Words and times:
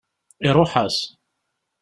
Iṛuḥ-as. 0.47 0.97